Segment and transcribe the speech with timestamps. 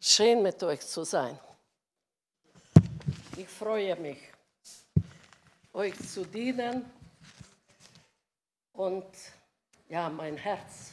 [0.00, 1.36] Schön mit euch zu sein.
[3.36, 4.18] Ich freue mich,
[5.72, 6.88] euch zu dienen.
[8.74, 9.06] Und
[9.88, 10.92] ja, mein Herz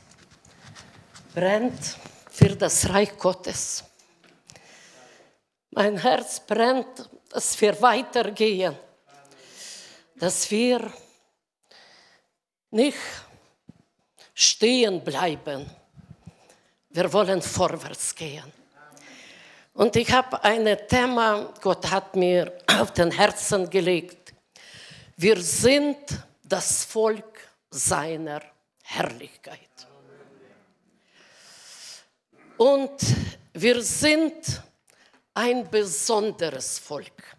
[1.35, 1.97] brennt
[2.31, 3.83] für das Reich Gottes.
[5.69, 8.75] Mein Herz brennt, dass wir weitergehen,
[10.15, 10.91] dass wir
[12.71, 12.97] nicht
[14.33, 15.69] stehen bleiben.
[16.89, 18.64] Wir wollen vorwärts gehen.
[19.75, 24.33] Und ich habe ein Thema, Gott hat mir auf den Herzen gelegt.
[25.17, 25.97] Wir sind
[26.43, 28.41] das Volk seiner
[28.83, 29.59] Herrlichkeit.
[32.55, 33.01] Und
[33.51, 34.61] wir sind
[35.33, 37.35] ein besonderes Volk.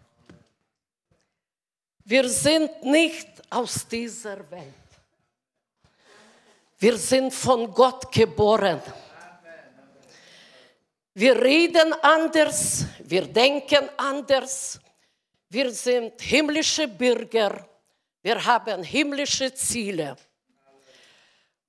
[2.05, 4.73] Wir sind nicht aus dieser Welt.
[6.77, 8.79] Wir sind von Gott geboren.
[11.19, 14.79] Wir reden anders, wir denken anders.
[15.49, 17.67] Wir sind himmlische Bürger.
[18.21, 20.15] Wir haben himmlische Ziele.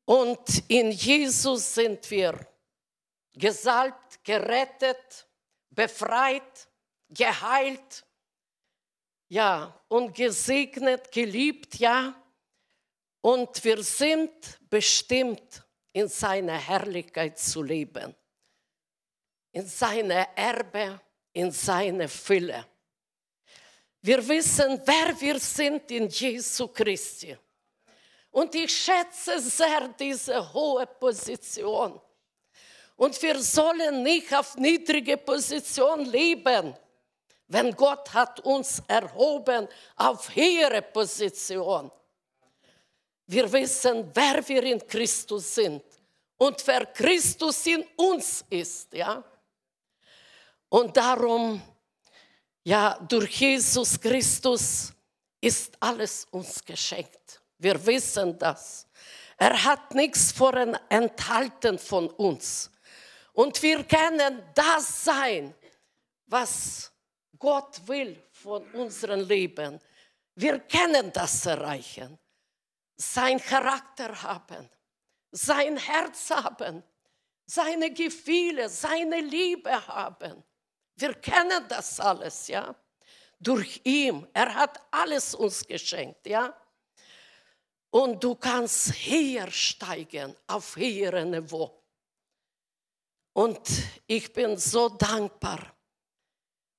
[0.05, 2.39] Und in Jesus sind wir
[3.33, 5.27] gesalbt, gerettet,
[5.71, 6.69] befreit,
[7.09, 8.05] geheilt,
[9.29, 12.15] ja, und gesegnet, geliebt, ja.
[13.23, 14.31] Und wir sind
[14.69, 15.65] bestimmt,
[15.95, 18.15] in seiner Herrlichkeit zu leben,
[19.53, 21.01] in seiner Erbe,
[21.33, 22.67] in seiner Fülle.
[24.01, 27.37] Wir wissen, wer wir sind in Jesu Christi.
[28.31, 32.01] Und ich schätze sehr diese hohe Position.
[32.97, 36.77] Und wir sollen nicht auf niedrige Position leben,
[37.49, 41.91] wenn Gott hat uns erhoben auf höhere Position.
[43.27, 45.83] Wir wissen, wer wir in Christus sind
[46.37, 49.25] und wer Christus in uns ist, ja.
[50.69, 51.63] Und darum,
[52.65, 54.93] ja, durch Jesus Christus
[55.41, 57.41] ist alles uns geschenkt.
[57.59, 58.87] Wir wissen das.
[59.37, 60.35] Er hat nichts
[60.89, 62.71] enthalten von uns.
[63.33, 65.55] Und wir können das sein,
[66.27, 66.93] was
[67.39, 69.81] Gott will von unserem Leben.
[70.35, 72.19] Wir können das erreichen
[72.99, 74.69] sein Charakter haben,
[75.31, 76.83] sein Herz haben,
[77.47, 80.43] seine Gefühle, seine Liebe haben.
[80.99, 82.75] Wir kennen das alles, ja.
[83.39, 84.27] Durch ihn.
[84.33, 86.53] Er hat alles uns geschenkt, ja.
[87.91, 91.83] Und du kannst hier steigen, auf höhere Niveau.
[93.33, 93.61] Und
[94.09, 95.73] ich bin so dankbar,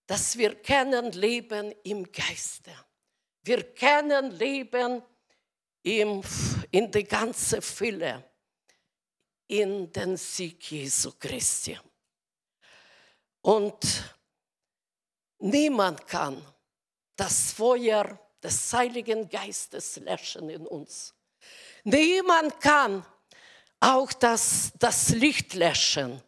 [0.06, 2.74] dass wir kennen Leben im Geiste.
[3.44, 5.02] Wir kennen Leben
[5.84, 6.22] ihm
[6.72, 8.30] in die ganze Fülle,
[9.48, 11.80] in den Sieg Jesu Christi.
[13.42, 14.16] Und
[15.40, 16.46] niemand kann
[17.16, 21.14] das Feuer des Heiligen Geistes löschen in uns.
[21.84, 23.06] Niemand kann
[23.80, 26.22] auch das, das Licht löschen.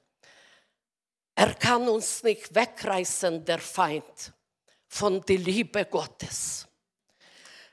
[1.36, 4.34] Er kann uns nicht wegreißen, der Feind,
[4.88, 6.68] von der Liebe Gottes.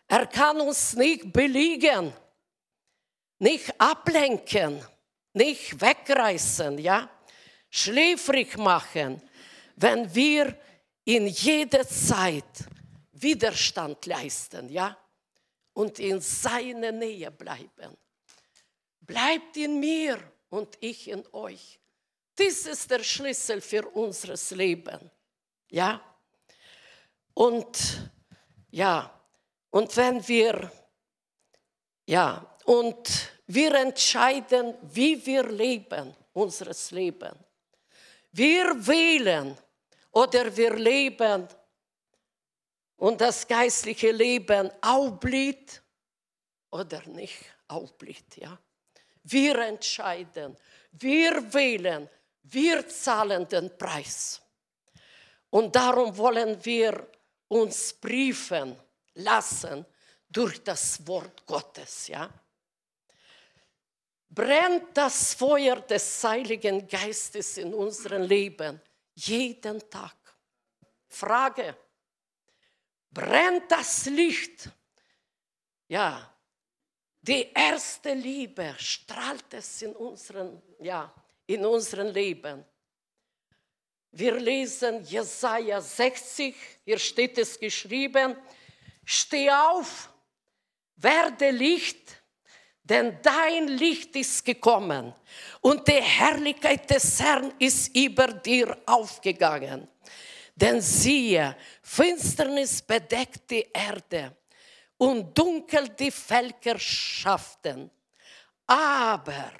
[0.06, 2.12] Er kann uns nicht beliegen,
[3.38, 4.84] nicht ablenken,
[5.34, 7.10] nicht wegreißen, ja,
[7.70, 9.22] schläfrig machen,
[9.76, 10.58] wenn wir
[11.04, 12.44] in jeder Zeit
[13.12, 14.96] Widerstand leisten, ja,
[15.72, 17.96] und in seiner Nähe bleiben.
[19.00, 20.18] Bleibt in mir
[20.50, 21.80] und ich in euch.
[22.38, 25.10] Dies ist der Schlüssel für unser Leben,
[25.70, 26.00] ja.
[27.34, 28.10] Und
[28.70, 29.10] ja,
[29.70, 30.70] und wenn wir,
[32.06, 37.32] ja, und wir entscheiden, wie wir leben, unseres Leben.
[38.32, 39.56] Wir wählen
[40.12, 41.48] oder wir leben
[42.96, 45.82] und das geistliche Leben aufblüht
[46.70, 48.36] oder nicht aufblüht.
[48.36, 48.58] Ja?
[49.22, 50.56] Wir entscheiden,
[50.92, 52.08] wir wählen,
[52.42, 54.40] wir zahlen den Preis.
[55.50, 57.10] Und darum wollen wir
[57.48, 58.76] uns briefen
[59.14, 59.86] lassen
[60.28, 62.08] durch das Wort Gottes.
[62.08, 62.28] Ja?
[64.38, 68.80] Brennt das Feuer des Heiligen Geistes in unserem Leben
[69.12, 70.14] jeden Tag?
[71.08, 71.76] Frage.
[73.10, 74.70] Brennt das Licht?
[75.88, 76.32] Ja,
[77.20, 81.12] die erste Liebe strahlt es in unserem, ja,
[82.12, 82.64] Leben.
[84.12, 86.54] Wir lesen Jesaja 60,
[86.84, 88.36] hier steht es geschrieben,
[89.04, 90.08] Steh auf,
[90.94, 92.17] werde Licht,
[92.88, 95.14] denn dein Licht ist gekommen
[95.60, 99.86] und die Herrlichkeit des Herrn ist über dir aufgegangen.
[100.54, 104.36] Denn siehe, Finsternis bedeckt die Erde
[104.96, 107.90] und dunkel die Völkerschaften.
[108.66, 109.52] Aber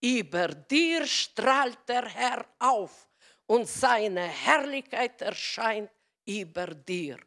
[0.00, 3.08] über dir strahlt der Herr auf
[3.46, 5.90] und seine Herrlichkeit erscheint
[6.24, 7.18] über dir.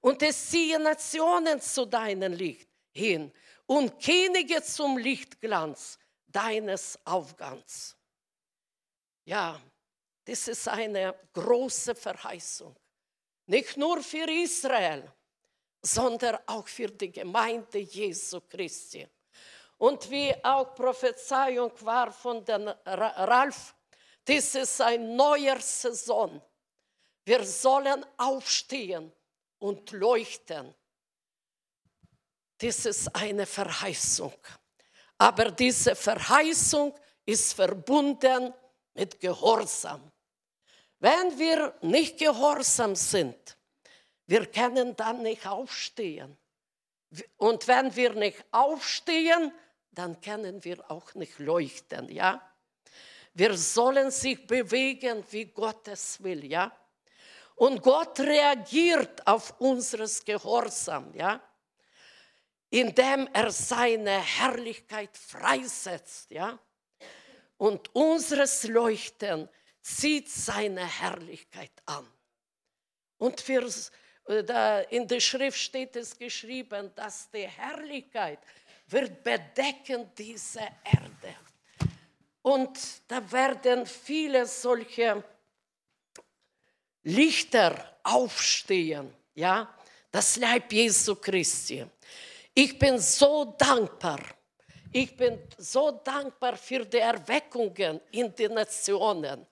[0.00, 3.32] Und es ziehen Nationen zu deinem Licht hin
[3.66, 7.96] und Könige zum Lichtglanz deines Aufgangs.
[9.24, 9.60] Ja,
[10.24, 12.74] das ist eine große Verheißung.
[13.46, 15.10] Nicht nur für Israel,
[15.82, 19.06] sondern auch für die Gemeinde Jesu Christi.
[19.78, 23.74] Und wie auch Prophezeiung war von den Ralf,
[24.24, 26.40] das ist ein neuer Saison.
[27.24, 29.12] Wir sollen aufstehen
[29.58, 30.74] und leuchten.
[32.58, 34.34] Das ist eine Verheißung.
[35.18, 38.52] Aber diese Verheißung ist verbunden
[38.94, 40.10] mit Gehorsam.
[40.98, 43.58] Wenn wir nicht gehorsam sind,
[44.26, 46.36] wir können dann nicht aufstehen.
[47.36, 49.52] Und wenn wir nicht aufstehen,
[49.90, 52.40] dann können wir auch nicht leuchten, ja?
[53.34, 56.72] Wir sollen sich bewegen, wie Gott es will, ja?
[57.56, 61.40] Und Gott reagiert auf unseres Gehorsam, ja?
[62.74, 66.58] Indem er seine Herrlichkeit freisetzt, ja?
[67.56, 69.48] Und unseres Leuchten
[69.80, 72.04] zieht seine Herrlichkeit an.
[73.18, 73.70] Und wir,
[74.26, 78.40] äh, in der Schrift steht es geschrieben, dass die Herrlichkeit
[78.88, 81.36] wird bedecken diese Erde.
[82.42, 82.76] Und
[83.06, 85.22] da werden viele solche
[87.04, 89.72] Lichter aufstehen, ja,
[90.10, 91.86] das Leib Jesu Christi.
[92.56, 94.20] Ich bin so dankbar.
[94.92, 99.44] Ich bin so dankbar für die Erweckungen in den Nationen.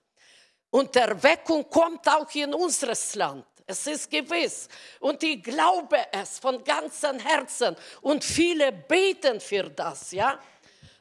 [0.69, 3.45] Und Erweckung kommt auch in unseres Land.
[3.65, 4.69] Es ist gewiss.
[5.01, 7.75] Und ich glaube es von ganzem Herzen.
[8.01, 10.39] Und viele beten für das, ja.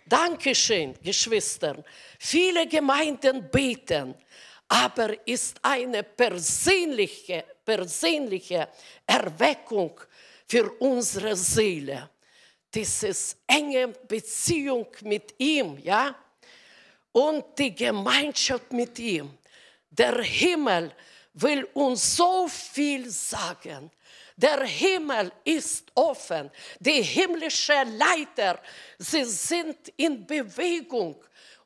[0.05, 1.85] Dankeschön, Geschwister.
[2.19, 4.15] Viele Gemeinden beten,
[4.67, 8.69] aber ist eine persönliche, persönliche
[9.07, 10.01] Erweckung
[10.53, 12.11] für unsere Seele.
[12.75, 13.11] Diese
[13.47, 16.15] enge Beziehung mit ihm, ja,
[17.11, 19.39] und die Gemeinschaft mit ihm.
[19.89, 20.95] Der Himmel
[21.33, 23.91] will uns so viel sagen.
[24.37, 26.51] Der Himmel ist offen.
[26.79, 28.61] Die himmlischen Leiter,
[28.99, 31.17] sie sind in Bewegung.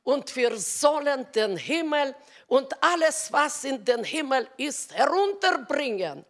[0.05, 2.15] Und wir sollen den Himmel
[2.47, 6.25] und alles, was in den Himmel ist, herunterbringen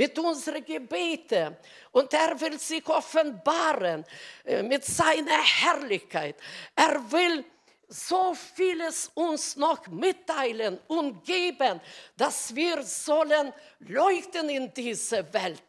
[0.00, 1.58] mit unseren Gebeten.
[1.92, 4.02] Und er will sich offenbaren
[4.46, 6.36] äh, mit seiner Herrlichkeit.
[6.74, 7.44] Er will
[7.86, 11.82] so vieles uns noch mitteilen und geben,
[12.16, 15.68] dass wir sollen leuchten in diese Welt.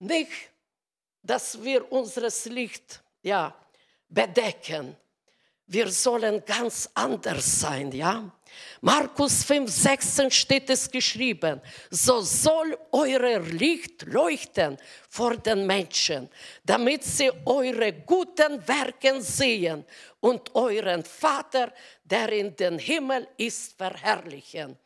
[0.00, 0.32] Nicht,
[1.22, 3.54] dass wir unseres Licht ja,
[4.08, 4.96] bedecken.
[5.66, 8.32] Wir sollen ganz anders sein, ja.
[8.80, 11.60] Markus 5, 16 steht es geschrieben,
[11.90, 14.76] so soll euer Licht leuchten
[15.08, 16.28] vor den Menschen,
[16.64, 19.84] damit sie eure guten Werke sehen
[20.20, 21.72] und euren Vater,
[22.04, 24.78] der in den Himmel ist, verherrlichen.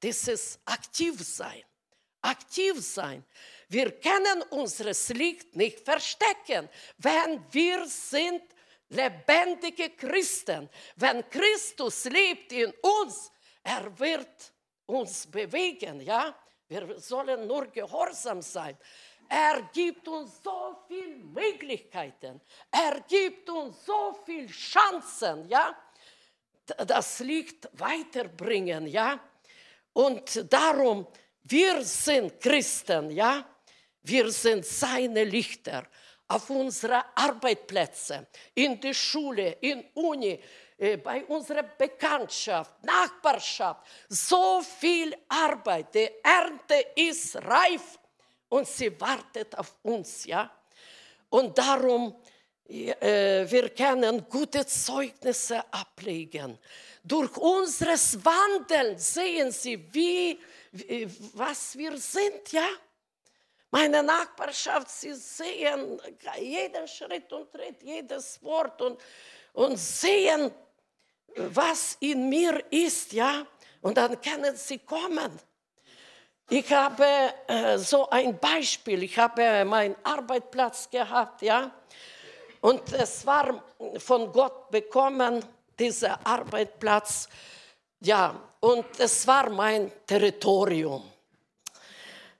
[0.00, 1.62] Das ist aktiv sein,
[2.22, 3.24] aktiv sein.
[3.68, 6.68] Wir können unseres Licht nicht verstecken,
[6.98, 8.42] wenn wir sind
[8.90, 10.68] lebendige Christen.
[10.96, 13.32] Wenn Christus lebt in uns,
[13.62, 14.52] er wird
[14.86, 16.34] uns bewegen, ja?
[16.68, 18.76] Wir sollen nur gehorsam sein.
[19.28, 22.40] Er gibt uns so viele Möglichkeiten.
[22.70, 25.76] Er gibt uns so viele Chancen, ja?
[26.86, 29.20] Das Licht weiterbringen, ja?
[29.92, 31.06] Und darum,
[31.42, 33.44] wir sind Christen, ja?
[34.02, 35.86] Wir sind seine Lichter
[36.30, 40.38] auf unsere Arbeitsplätze, in der Schule, in Uni,
[40.78, 43.84] äh, bei unserer Bekanntschaft, Nachbarschaft.
[44.08, 45.92] So viel Arbeit.
[45.92, 47.98] Die Ernte ist reif
[48.48, 50.24] und sie wartet auf uns.
[50.24, 50.48] Ja?
[51.30, 52.14] Und darum,
[52.68, 56.56] äh, wir können gute Zeugnisse ablegen.
[57.02, 60.38] Durch unseres Wandeln sehen sie, wie,
[61.34, 62.68] was wir sind, ja?
[63.70, 66.00] Meine Nachbarschaft, sie sehen
[66.38, 69.00] jeden Schritt und Tritt, jedes Wort und,
[69.52, 70.50] und sehen,
[71.36, 73.46] was in mir ist, ja.
[73.80, 75.38] Und dann können sie kommen.
[76.48, 77.06] Ich habe
[77.46, 79.04] äh, so ein Beispiel.
[79.04, 81.70] Ich habe meinen Arbeitsplatz gehabt, ja.
[82.60, 83.62] Und es war
[83.98, 85.44] von Gott bekommen,
[85.78, 87.28] dieser Arbeitsplatz.
[88.00, 91.10] Ja, und es war mein Territorium.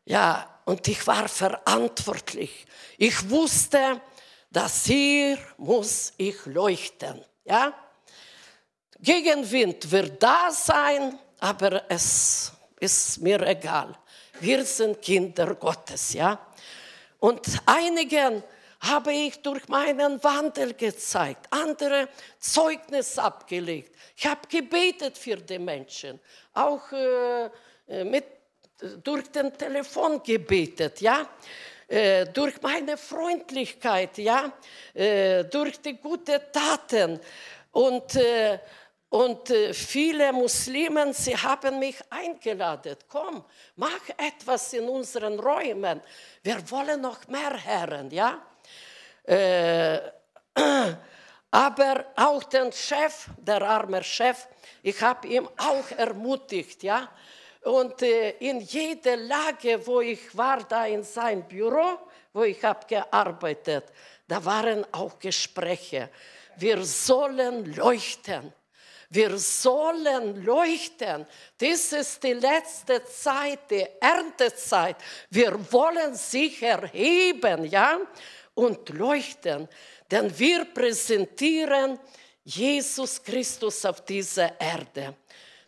[0.05, 2.67] Ja, und ich war verantwortlich.
[2.99, 4.01] Ich wusste,
[4.51, 7.25] dass hier muss ich leuchten.
[7.45, 7.75] Ja,
[8.99, 13.97] Gegenwind wird da sein, aber es ist mir egal.
[14.41, 16.39] Wir sind Kinder Gottes, ja.
[17.19, 18.43] Und einigen
[18.81, 23.95] habe ich durch meinen Wandel gezeigt, andere Zeugnis abgelegt.
[24.17, 26.19] Ich habe gebetet für die Menschen,
[26.55, 27.51] auch äh,
[28.05, 28.25] mit,
[29.03, 31.29] durch den Telefon gebetet, ja.
[31.89, 34.53] Äh, durch meine Freundlichkeit, ja,
[34.95, 37.19] äh, durch die guten Taten
[37.73, 38.59] und äh,
[39.11, 42.97] und äh, viele Muslimen, sie haben mich eingeladen.
[43.09, 43.45] Komm,
[43.75, 46.01] mach etwas in unseren Räumen.
[46.45, 48.41] Wir wollen noch mehr Herren, ja.
[49.25, 49.99] Äh,
[51.51, 54.47] aber auch den Chef, der arme Chef,
[54.81, 57.09] ich habe ihn auch ermutigt, ja.
[57.63, 61.99] Und äh, in jeder Lage, wo ich war, da in sein Büro,
[62.33, 63.85] wo ich habe gearbeitet,
[64.27, 66.09] da waren auch Gespräche.
[66.57, 68.53] Wir sollen leuchten.
[69.11, 71.27] Wir sollen leuchten.
[71.59, 74.97] Das ist die letzte Zeit, die Erntezeit.
[75.29, 77.99] Wir wollen sich erheben, ja,
[78.55, 79.69] und leuchten,
[80.11, 81.99] denn wir präsentieren
[82.45, 85.17] Jesus Christus auf dieser Erde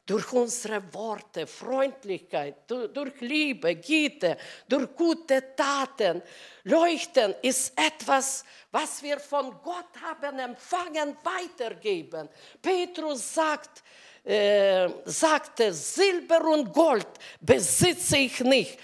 [0.04, 4.36] durch unsere Worte, Freundlichkeit, durch Liebe, Güte,
[4.68, 6.22] durch gute Taten.
[6.64, 12.28] Leuchten ist etwas, was wir von Gott haben empfangen, weitergeben.
[12.60, 13.82] Petrus sagt,
[14.24, 17.08] äh, sagte, Silber und Gold
[17.40, 18.78] besitze ich nicht.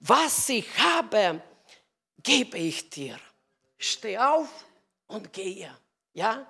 [0.00, 1.40] Was ich habe,
[2.22, 3.18] gebe ich dir.
[3.78, 4.48] Steh auf
[5.06, 5.70] und gehe.
[6.14, 6.46] Ja?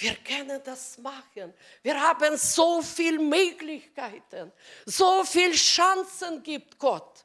[0.00, 1.52] Wir können das machen.
[1.82, 4.50] Wir haben so viele Möglichkeiten,
[4.86, 7.22] so viele Chancen gibt Gott.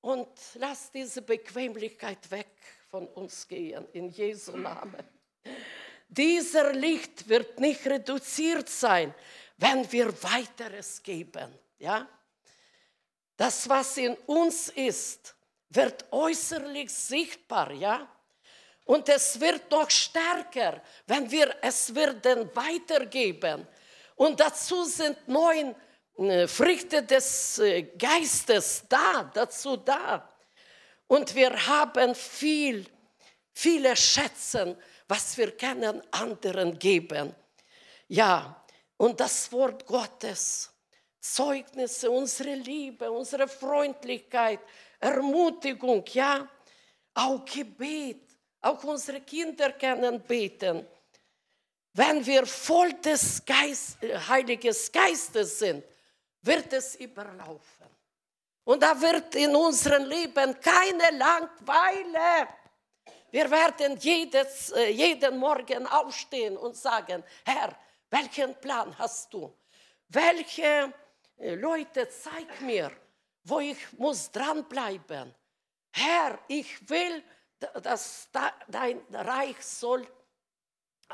[0.00, 2.56] Und lass diese Bequemlichkeit weg
[2.90, 5.04] von uns gehen, in Jesu Namen.
[6.08, 9.14] Dieser Licht wird nicht reduziert sein,
[9.58, 11.56] wenn wir weiteres geben.
[11.78, 12.08] Ja?
[13.36, 15.36] Das, was in uns ist,
[15.68, 17.70] wird äußerlich sichtbar.
[17.70, 18.08] Ja?
[18.84, 23.66] Und es wird noch stärker, wenn wir es werden weitergeben.
[24.16, 25.74] Und dazu sind neun
[26.18, 30.28] äh, Früchte des äh, Geistes da, dazu da.
[31.06, 32.86] Und wir haben viel,
[33.52, 34.76] viele Schätze,
[35.08, 37.34] was wir können anderen geben.
[38.08, 38.64] Ja,
[38.96, 40.70] und das Wort Gottes,
[41.20, 44.60] Zeugnisse, unsere Liebe, unsere Freundlichkeit,
[45.00, 46.48] Ermutigung, ja,
[47.14, 48.31] auch Gebet
[48.62, 50.86] auch unsere Kinder können beten.
[51.92, 55.84] Wenn wir voll des Geist, Heiligen Geistes sind,
[56.40, 57.86] wird es überlaufen.
[58.64, 62.48] Und da wird in unserem Leben keine Langweile.
[63.30, 67.76] Wir werden jedes, äh, jeden Morgen aufstehen und sagen, Herr,
[68.10, 69.52] welchen Plan hast du?
[70.08, 70.92] Welche
[71.38, 72.92] äh, Leute zeig mir,
[73.44, 75.34] wo ich muss dranbleiben.
[75.90, 77.22] Herr, ich will
[77.82, 78.28] dass
[78.68, 80.06] dein Reich soll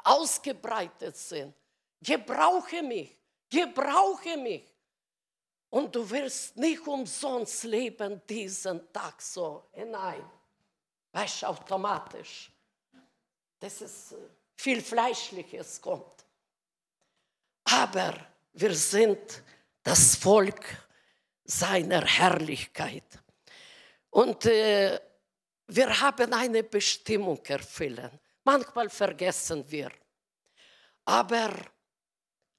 [0.04, 1.54] ausgebreitet sein.
[2.00, 3.16] Gebrauche mich,
[3.48, 4.64] gebrauche mich.
[5.70, 10.24] Und du wirst nicht umsonst leben diesen Tag so hinein.
[11.12, 12.50] Weißt du, automatisch.
[13.58, 14.16] Das ist äh,
[14.56, 16.24] viel Fleischliches kommt.
[17.64, 18.14] Aber
[18.52, 19.42] wir sind
[19.82, 20.64] das Volk
[21.44, 23.04] seiner Herrlichkeit.
[24.10, 24.98] Und äh,
[25.68, 28.10] wir haben eine Bestimmung erfüllen.
[28.42, 29.90] Manchmal vergessen wir.
[31.04, 31.50] Aber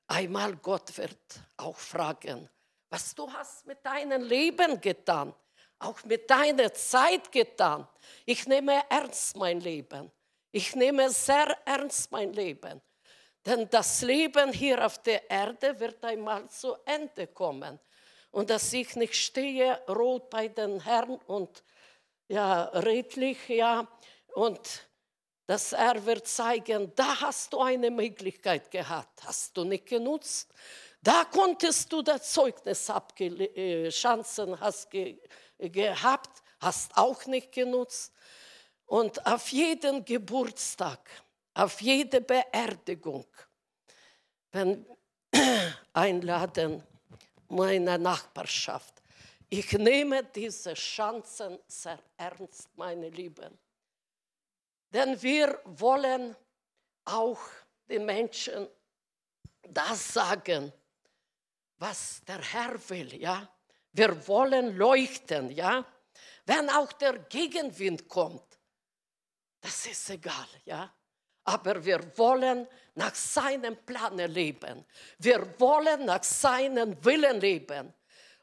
[0.07, 1.17] einmal Gott wird
[1.57, 2.47] auch fragen,
[2.89, 5.33] was du hast mit deinem Leben getan,
[5.79, 7.87] auch mit deiner Zeit getan.
[8.25, 10.11] Ich nehme ernst mein Leben.
[10.51, 12.81] Ich nehme sehr ernst mein Leben.
[13.45, 17.79] Denn das Leben hier auf der Erde wird einmal zu Ende kommen.
[18.31, 21.63] Und dass ich nicht stehe rot bei den Herrn und
[22.29, 23.87] ja, redlich, ja,
[24.33, 24.87] und
[25.47, 30.53] dass er wird zeigen, da hast du eine Möglichkeit gehabt, hast du nicht genutzt.
[31.01, 35.19] Da konntest du das Zeugnis abgeschanzen, äh, hast ge
[35.57, 38.13] gehabt, hast auch nicht genutzt.
[38.85, 41.09] Und auf jeden Geburtstag,
[41.55, 43.25] auf jede Beerdigung,
[44.51, 44.85] wenn
[45.93, 46.83] einladen
[47.47, 48.98] meine Nachbarschaft,
[49.49, 53.57] ich nehme diese Chancen sehr ernst, meine Lieben.
[54.93, 56.35] Denn wir wollen
[57.05, 57.39] auch
[57.87, 58.67] den Menschen
[59.63, 60.71] das sagen,
[61.77, 63.47] was der Herr will, ja.
[63.91, 65.85] Wir wollen leuchten, ja.
[66.45, 68.59] Wenn auch der Gegenwind kommt,
[69.61, 70.93] das ist egal, ja.
[71.45, 74.85] Aber wir wollen nach seinem Plan leben.
[75.17, 77.93] Wir wollen nach seinem Willen leben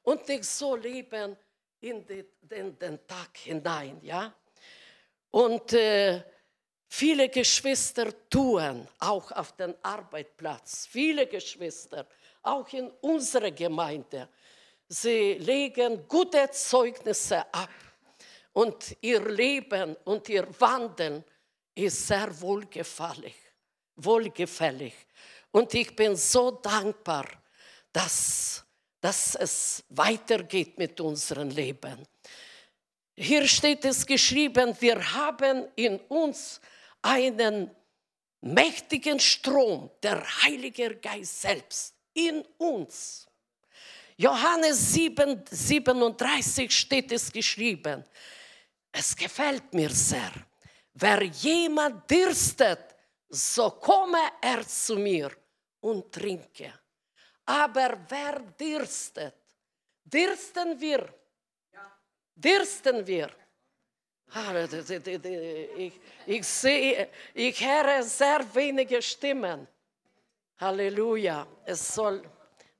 [0.06, 1.36] und nicht so leben
[1.80, 4.32] in den, den, den Tag hinein, ja.
[5.30, 6.22] Und äh,
[6.88, 12.06] viele Geschwister tun auch auf dem Arbeitsplatz, viele Geschwister,
[12.42, 14.28] auch in unserer Gemeinde,
[14.88, 17.70] sie legen gute Zeugnisse ab
[18.52, 21.24] und ihr Leben und ihr Wandeln
[21.74, 23.34] ist sehr wohlgefällig.
[23.96, 24.94] wohlgefällig.
[25.50, 27.26] Und ich bin so dankbar,
[27.92, 28.65] dass,
[29.00, 32.06] dass es weitergeht mit unserem Leben.
[33.14, 36.60] Hier steht es geschrieben, wir haben in uns
[37.02, 37.70] einen
[38.40, 43.26] mächtigen Strom, der Heilige Geist selbst, in uns.
[44.16, 48.04] Johannes 7, 37 steht es geschrieben.
[48.90, 50.32] Es gefällt mir sehr.
[50.94, 52.96] Wer jemand dürstet,
[53.28, 55.30] so komme er zu mir
[55.80, 56.72] und trinke.
[57.46, 59.34] Aber wer dürstet,
[60.04, 61.08] dürsten wir,
[62.34, 63.30] dürsten wir.
[65.76, 65.92] Ich,
[66.26, 69.68] ich sehe, ich höre sehr wenige Stimmen.
[70.58, 71.46] Halleluja.
[71.64, 72.22] Es soll,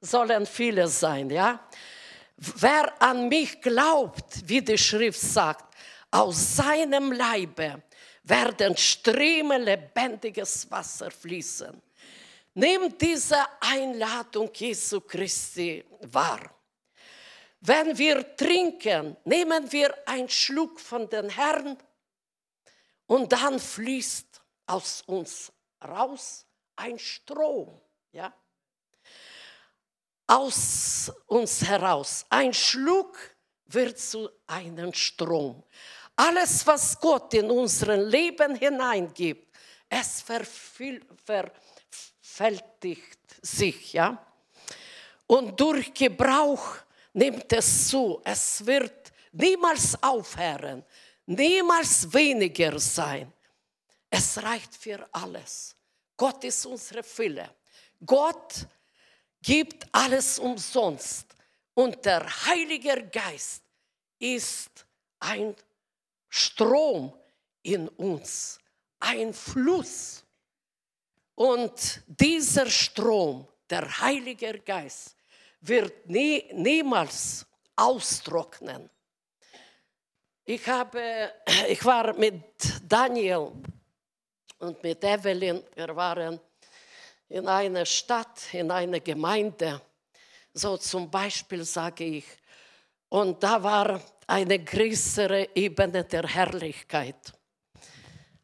[0.00, 1.68] sollen viele sein, ja.
[2.36, 5.74] Wer an mich glaubt, wie die Schrift sagt,
[6.10, 7.82] aus seinem Leibe
[8.24, 11.80] werden Ströme lebendiges Wasser fließen.
[12.58, 16.40] Nehmt diese Einladung Jesu Christi wahr.
[17.60, 21.76] Wenn wir trinken, nehmen wir einen Schluck von den Herrn
[23.04, 25.52] und dann fließt aus uns
[25.84, 26.46] raus
[26.76, 27.78] ein Strom.
[28.12, 28.32] Ja?
[30.26, 32.24] Aus uns heraus.
[32.30, 33.18] Ein Schluck
[33.66, 35.62] wird zu einem Strom.
[36.16, 39.45] Alles, was Gott in unser Leben hineingibt,
[39.88, 41.52] es verfältigt
[43.42, 43.92] sich.
[43.92, 44.24] Ja?
[45.26, 46.76] Und durch Gebrauch
[47.12, 48.20] nimmt es zu.
[48.24, 50.84] Es wird niemals aufhören,
[51.26, 53.32] niemals weniger sein.
[54.10, 55.74] Es reicht für alles.
[56.16, 57.50] Gott ist unsere Fülle.
[58.04, 58.66] Gott
[59.42, 61.26] gibt alles umsonst.
[61.74, 63.62] Und der Heilige Geist
[64.18, 64.86] ist
[65.20, 65.54] ein
[66.28, 67.12] Strom
[67.62, 68.58] in uns,
[69.00, 70.24] ein Fluss.
[71.34, 75.16] Und dieser Strom, der Heilige Geist,
[75.60, 78.88] wird nie, niemals austrocknen.
[80.44, 81.32] Ich, habe,
[81.68, 82.44] ich war mit
[82.88, 83.52] Daniel
[84.58, 86.40] und mit Evelyn, wir waren
[87.28, 89.82] in einer Stadt, in einer Gemeinde,
[90.54, 92.24] so zum Beispiel sage ich,
[93.08, 97.35] und da war eine größere Ebene der Herrlichkeit.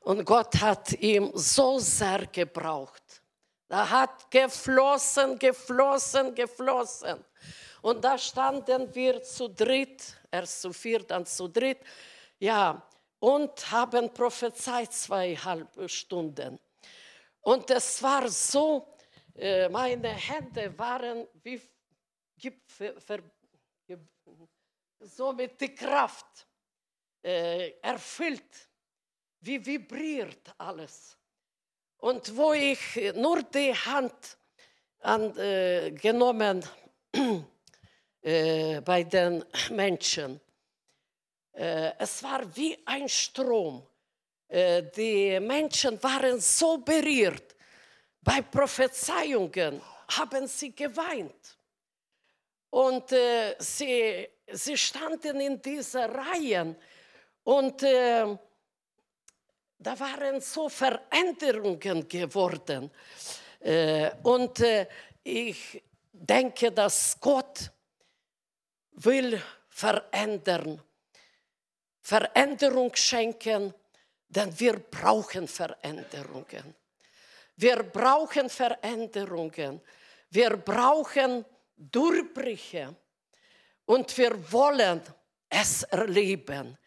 [0.04, 3.22] Und Gott hat ihm so sehr gebraucht.
[3.68, 7.24] Er hat geflossen, geflossen, geflossen.
[7.80, 11.80] Und da standen wir zu dritt, erst zu viert, dann zu dritt,
[12.38, 12.86] ja,
[13.18, 16.58] und haben prophezeit zweieinhalb Stunden.
[17.40, 18.96] Und es war so,
[19.34, 21.60] äh, meine Hände waren wie
[25.00, 26.46] so mit der Kraft
[27.22, 28.68] äh, erfüllt,
[29.42, 31.16] wie vibriert alles.
[31.98, 34.36] Und wo ich nur die Hand
[35.00, 36.64] angenommen
[38.22, 40.40] äh, bei den Menschen,
[41.52, 43.86] äh, es war wie ein Strom.
[44.48, 47.54] Äh, die Menschen waren so berührt.
[48.20, 51.58] Bei Prophezeiungen haben sie geweint.
[52.70, 56.76] Und äh, sie, sie standen in dieser Reihen
[57.44, 58.36] und äh,
[59.82, 62.90] da waren so Veränderungen geworden.
[63.60, 64.86] Äh, und äh,
[65.22, 67.70] ich denke, dass Gott
[68.92, 70.80] will verändern,
[72.00, 73.74] Veränderung schenken,
[74.28, 76.74] denn wir brauchen Veränderungen.
[77.56, 79.80] Wir brauchen Veränderungen.
[80.30, 81.44] Wir brauchen
[81.76, 82.96] Durchbrüche
[83.84, 85.02] und wir wollen
[85.48, 86.78] es erleben.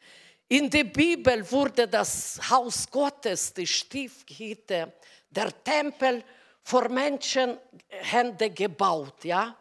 [0.48, 4.94] In der Bibel wurde das Haus Gottes, die Stiefhütte,
[5.30, 6.24] der Tempel
[6.62, 9.58] vor Menschenhände gebaut, ja,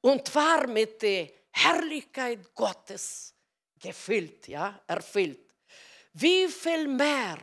[0.00, 3.34] und war mit der Herrlichkeit Gottes
[3.78, 5.52] gefüllt, ja, erfüllt.
[6.12, 7.38] Wie viel mehr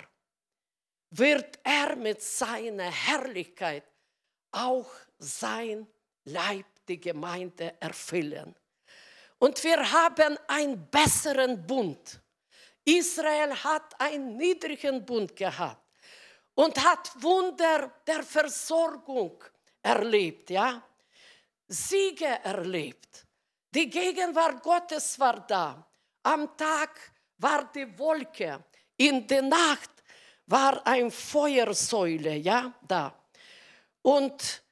[1.09, 3.83] wird er mit seiner Herrlichkeit
[4.51, 5.87] auch sein
[6.25, 8.55] Leib, die Gemeinde, erfüllen.
[9.39, 12.21] Und wir haben einen besseren Bund.
[12.87, 15.83] Israel hat einen niedrigen Bund gehabt
[16.55, 19.43] und hat Wunder der Versorgung
[19.81, 20.81] erlebt, ja?
[21.67, 23.25] Siege erlebt.
[23.75, 25.85] Die Gegenwart Gottes war da.
[26.23, 28.63] Am Tag war die Wolke,
[28.95, 29.91] in der Nacht
[30.45, 33.13] war ein Feuersäule, ja, da.
[34.01, 34.63] Und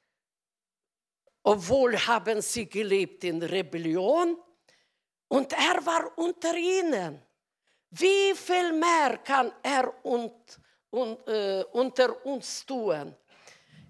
[1.42, 4.38] obwohl haben sie gelebt in Rebellion
[5.28, 7.25] und er war unter ihnen.
[7.98, 10.34] Wie viel mehr kann er und,
[10.90, 13.14] und, äh, unter uns tun?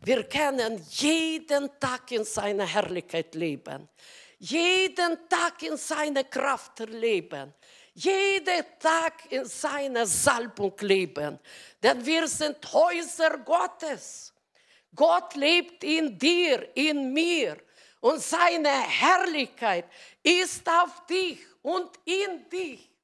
[0.05, 3.88] Wir können jeden Tag in seiner Herrlichkeit leben,
[4.38, 7.53] jeden Tag in seiner Kraft leben,
[7.95, 11.40] jeden Tag in seiner Salbung leben,
[11.83, 14.33] denn wir sind Häuser Gottes.
[14.95, 17.57] Gott lebt in dir, in mir
[18.01, 19.87] und seine Herrlichkeit
[20.23, 22.95] ist auf dich und in dich.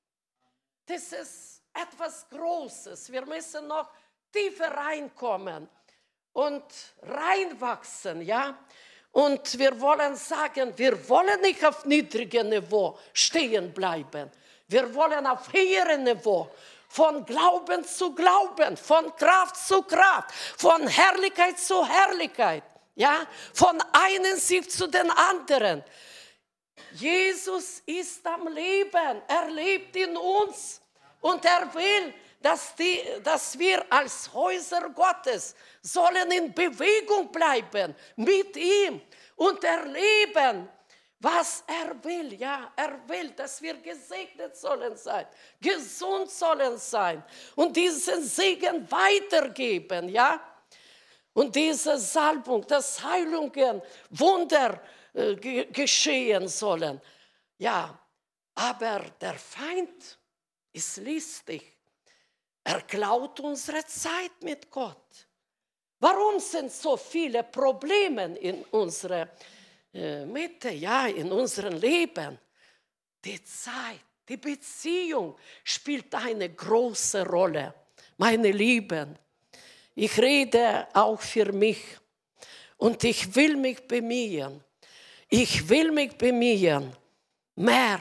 [0.86, 3.12] Das ist etwas Großes.
[3.12, 3.88] Wir müssen noch
[4.32, 5.68] tiefer reinkommen
[6.32, 6.64] und
[7.02, 8.58] reinwachsen, ja.
[9.12, 14.30] Und wir wollen sagen, wir wollen nicht auf niedrigem Niveau stehen bleiben.
[14.68, 16.50] Wir wollen auf höherem Niveau
[16.88, 22.64] von Glauben zu Glauben, von Kraft zu Kraft, von Herrlichkeit zu Herrlichkeit,
[22.94, 25.84] ja, von einem Sieg zu den anderen.
[26.92, 30.80] Jesus ist am Leben, er lebt in uns
[31.20, 38.56] und er will, dass, die, dass wir als Häuser Gottes sollen in Bewegung bleiben mit
[38.56, 39.00] ihm
[39.36, 40.68] und erleben,
[41.20, 42.34] was er will.
[42.34, 45.26] Ja, er will, dass wir gesegnet sollen sein,
[45.60, 47.22] gesund sollen sein
[47.54, 50.08] und diesen Segen weitergeben.
[50.08, 50.40] Ja,
[51.32, 53.80] und diese Salbung, dass Heilungen,
[54.10, 54.82] Wunder
[55.14, 55.34] äh,
[55.66, 57.00] geschehen sollen.
[57.58, 57.98] Ja,
[58.54, 60.18] aber der Feind
[60.72, 61.78] ist listig.
[62.64, 65.26] Er klaut unsere Zeit mit Gott.
[65.98, 69.28] Warum sind so viele Probleme in unserer
[69.92, 72.38] äh, Mitte, ja, in unserem Leben?
[73.24, 77.74] Die Zeit, die Beziehung spielt eine große Rolle.
[78.16, 79.16] Meine Lieben,
[79.94, 81.82] ich rede auch für mich
[82.78, 84.62] und ich will mich bemühen.
[85.34, 86.94] Ich will mich bemühen,
[87.56, 88.00] mehr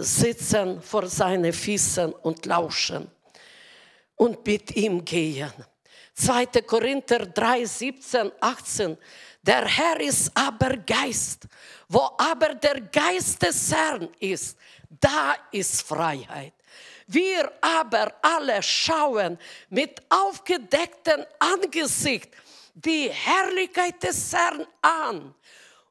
[0.00, 3.10] sitzen vor seinen Füßen und lauschen
[4.16, 5.50] und mit ihm gehen.
[6.12, 6.44] 2.
[6.66, 8.98] Korinther 3, 17, 18.
[9.40, 11.48] Der Herr ist aber Geist.
[11.88, 14.58] Wo aber der Geist des Herrn ist,
[14.90, 16.52] da ist Freiheit.
[17.06, 19.38] Wir aber alle schauen
[19.70, 22.28] mit aufgedecktem Angesicht
[22.84, 25.34] die Herrlichkeit des Herrn an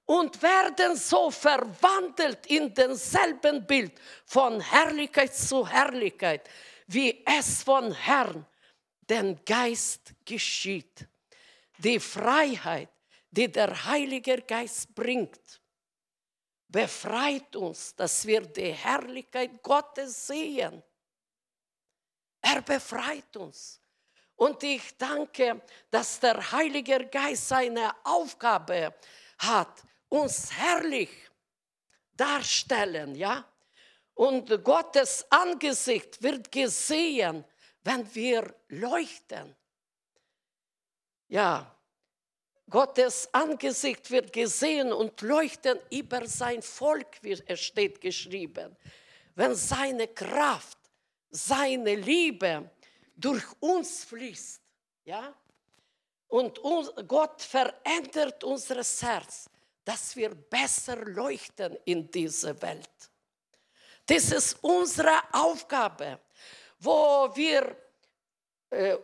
[0.05, 6.49] und werden so verwandelt in denselben Bild von Herrlichkeit zu Herrlichkeit,
[6.87, 8.45] wie es von Herrn,
[9.01, 11.05] den Geist geschieht.
[11.77, 12.89] Die Freiheit,
[13.31, 15.61] die der Heilige Geist bringt,
[16.69, 20.81] befreit uns, dass wir die Herrlichkeit Gottes sehen.
[22.41, 23.81] Er befreit uns.
[24.37, 28.93] Und ich danke, dass der Heilige Geist seine Aufgabe
[29.39, 31.09] hat, uns herrlich
[32.15, 33.45] darstellen, ja?
[34.13, 37.43] Und Gottes Angesicht wird gesehen,
[37.83, 39.55] wenn wir leuchten.
[41.27, 41.75] Ja,
[42.69, 48.75] Gottes Angesicht wird gesehen und leuchten über sein Volk, wie es steht geschrieben.
[49.35, 50.77] Wenn seine Kraft,
[51.29, 52.69] seine Liebe
[53.17, 54.61] durch uns fließt,
[55.05, 55.33] ja,
[56.27, 56.61] und
[57.07, 59.49] Gott verändert unser Herz,
[59.83, 63.11] dass wir besser leuchten in dieser Welt.
[64.05, 66.19] Das ist unsere Aufgabe,
[66.79, 67.75] wo wir
[68.69, 68.97] äh,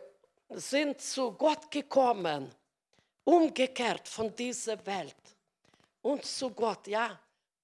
[0.50, 2.54] sind zu Gott gekommen,
[3.24, 5.16] umgekehrt von dieser Welt
[6.02, 6.86] und zu Gott.
[6.86, 7.18] Ja,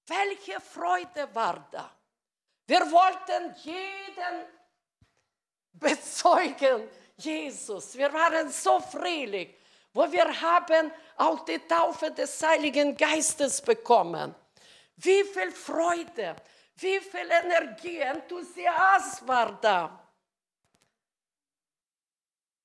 [0.07, 1.91] welche Freude war da?
[2.65, 4.60] Wir wollten jeden
[5.73, 7.97] bezeugen, Jesus.
[7.97, 9.55] Wir waren so fröhlich,
[9.93, 14.33] wo wir haben auch die Taufe des Heiligen Geistes bekommen.
[14.97, 16.35] Wie viel Freude,
[16.75, 20.07] wie viel Energie, Enthusiasmus war da.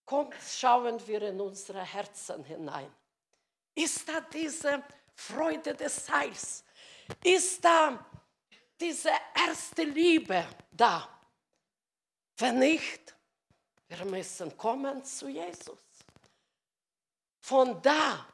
[0.05, 2.93] Kommt, schauen wir in unsere Herzen hinein.
[3.75, 4.83] Ist da diese
[5.15, 6.65] Freude des Heils?
[7.25, 8.07] Ist da
[8.81, 11.16] diese erste Liebe da?
[12.39, 13.17] Wenn nicht,
[13.89, 15.79] Wir müssen kommen zu Jesus.
[17.41, 18.27] Von da,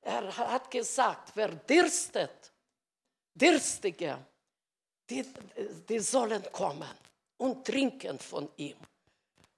[0.00, 2.52] er hat gesagt, wer dirstet,
[3.34, 4.24] Dirstige,
[5.10, 5.26] die,
[5.88, 6.96] die sollen kommen
[7.36, 8.76] und trinken von ihm.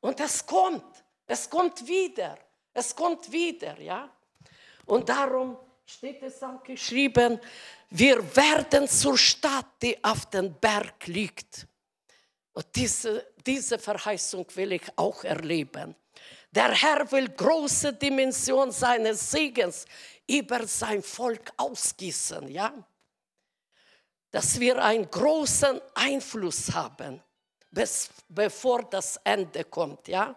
[0.00, 2.38] Und es kommt, es kommt wieder,
[2.72, 4.10] es kommt wieder, ja.
[4.86, 7.38] Und darum steht es auch geschrieben,
[7.90, 11.66] wir werden zur Stadt, die auf dem Berg liegt.
[12.56, 15.94] Und diese, diese Verheißung will ich auch erleben.
[16.50, 19.84] Der Herr will große Dimension seines Segens
[20.26, 22.72] über sein Volk ausgießen, ja?
[24.30, 27.22] Dass wir einen großen Einfluss haben,
[27.70, 30.34] bis, bevor das Ende kommt, ja?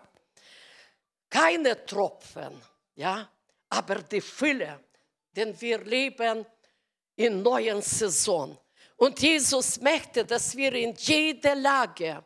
[1.30, 2.62] Keine Tropfen,
[2.96, 3.32] ja?
[3.70, 4.84] Aber die Fülle,
[5.32, 6.46] denn wir leben
[7.16, 8.60] in neuen Saison.
[9.00, 12.22] Und Jesus möchte, dass wir in jeder Lage,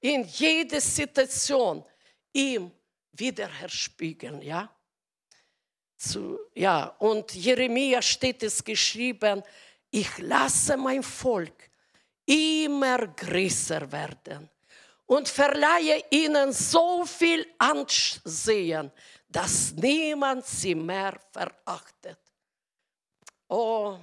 [0.00, 1.84] in jeder Situation
[2.32, 2.70] ihm
[3.12, 4.74] wiederherspiegeln, ja?
[5.98, 9.42] Zu, ja, und Jeremia steht es geschrieben,
[9.90, 11.70] ich lasse mein Volk
[12.24, 14.48] immer größer werden
[15.04, 18.90] und verleihe ihnen so viel Ansehen,
[19.28, 22.18] dass niemand sie mehr verachtet.
[23.48, 23.98] Oh,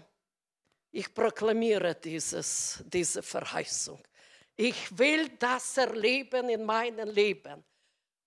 [0.94, 4.02] ich proklamiere dieses, diese Verheißung.
[4.56, 7.64] Ich will das erleben in meinem Leben.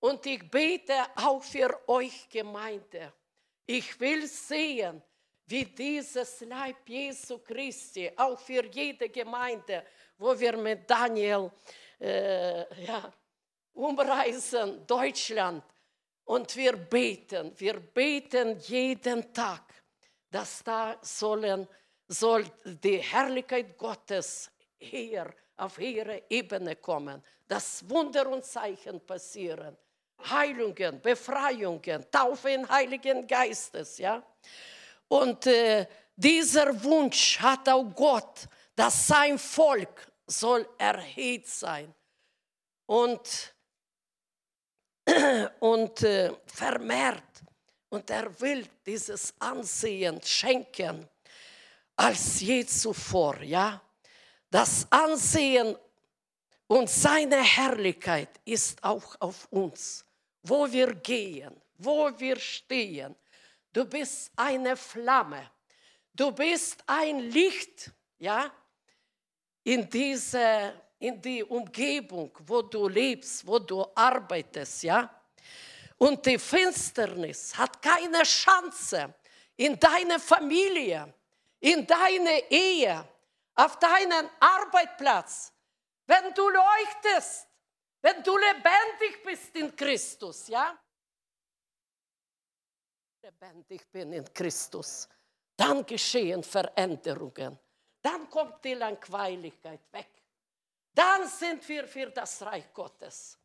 [0.00, 3.12] Und ich bete auch für euch Gemeinde.
[3.64, 5.00] Ich will sehen,
[5.46, 9.84] wie dieses Leib Jesu Christi, auch für jede Gemeinde,
[10.18, 11.52] wo wir mit Daniel
[12.00, 13.12] äh, ja,
[13.72, 15.62] umreisen, Deutschland,
[16.24, 19.62] und wir beten, wir beten jeden Tag,
[20.28, 21.68] dass da sollen,
[22.08, 29.76] soll die Herrlichkeit Gottes hier auf ihre Ebene kommen, dass Wunder und Zeichen passieren.
[30.30, 34.22] Heilungen, Befreiungen, Taufe in Heiligen Geistes, ja.
[35.08, 41.94] Und äh, dieser Wunsch hat auch Gott, dass sein Volk soll erhebt sein
[42.86, 43.54] und,
[45.60, 47.22] und äh, vermehrt.
[47.88, 51.08] Und er will dieses Ansehen schenken
[51.96, 53.82] als je zuvor, ja.
[54.50, 55.76] Das Ansehen
[56.66, 60.06] und seine Herrlichkeit ist auch auf uns
[60.48, 63.14] wo wir gehen, wo wir stehen.
[63.72, 65.50] Du bist eine Flamme.
[66.14, 68.50] Du bist ein Licht, ja,
[69.64, 75.10] in diese, in die Umgebung, wo du lebst, wo du arbeitest, ja.
[75.98, 79.14] Und die Finsternis hat keine Chance
[79.56, 81.12] in deine Familie,
[81.60, 83.06] in deine Ehe,
[83.54, 85.52] auf deinen Arbeitsplatz.
[86.06, 87.48] Wenn du leuchtest,
[88.02, 90.78] wenn du lebendig bist in Christus, ja?
[93.22, 95.08] Lebendig bin in Christus,
[95.56, 97.58] dann geschehen Veränderungen.
[98.00, 100.10] Dann kommt die Langweiligkeit weg.
[100.94, 103.38] Dann sind wir für das Reich Gottes.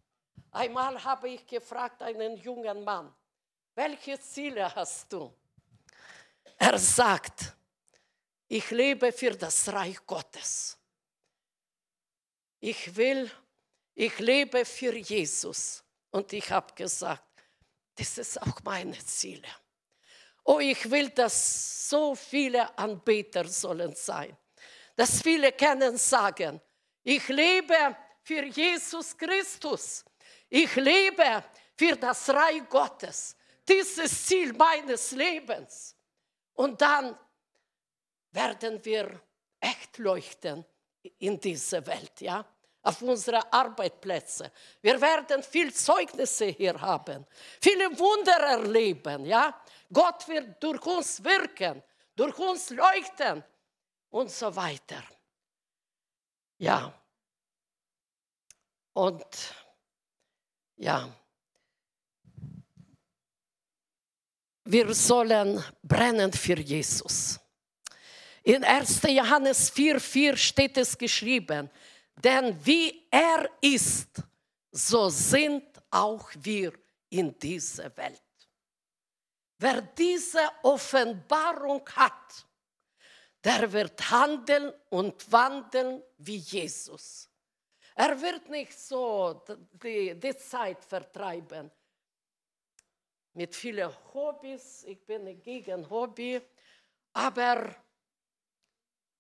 [0.52, 3.14] Einmal habe ich gefragt einen jungen Mann,
[3.74, 5.34] welche Ziele hast du?
[6.58, 7.56] Er sagt,
[8.52, 10.78] ich lebe für das Reich Gottes.
[12.60, 13.32] Ich will
[13.96, 15.84] ich lebe für Jesus.
[16.12, 17.24] Und ich habe gesagt,
[17.96, 19.48] das ist auch meine Ziele.
[20.44, 24.36] Oh, ich will, dass so viele Anbeter sollen sein.
[24.96, 26.60] Dass viele können sagen,
[27.04, 30.04] ich lebe für Jesus Christus.
[30.50, 31.44] Ich lebe
[31.78, 33.36] für das Reich Gottes.
[33.68, 35.96] Dieses Ziel meines Lebens.
[36.54, 37.18] Und dann
[38.32, 39.22] werden wir
[39.60, 40.66] echt leuchten
[41.20, 42.46] in dieser Welt, ja?
[42.84, 44.52] auf unsere Arbeitsplätze.
[44.82, 47.26] Wir werden viel Zeugnisse hier haben,
[47.62, 49.26] viele Wunder erleben.
[49.26, 49.62] Ja?
[49.92, 51.84] Gott wird durch uns wirken,
[52.16, 53.44] durch uns leuchten
[54.10, 55.04] und so weiter.
[56.58, 56.94] Ja.
[58.94, 59.56] Und
[60.76, 61.10] ja,
[64.66, 67.40] wir sollen brennen für Jesus.
[68.44, 69.02] In 1.
[69.04, 71.70] Johannes 4,4 steht es geschrieben,
[72.16, 74.24] denn wie er ist,
[74.72, 76.74] so sind auch wir
[77.10, 78.22] in dieser Welt.
[79.58, 82.46] Wer diese Offenbarung hat,
[83.44, 87.30] der wird handeln und wandeln wie Jesus.
[87.96, 89.44] Er wird nicht so
[89.84, 91.70] die, die Zeit vertreiben
[93.34, 94.84] mit vielen Hobbys.
[94.86, 96.42] Ich bin gegen Hobby,
[97.14, 97.76] aber